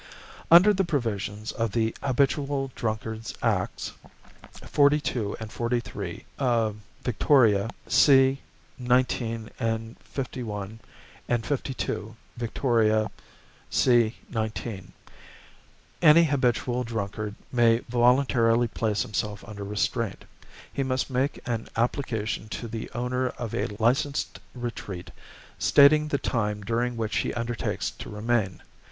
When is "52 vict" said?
11.45-12.59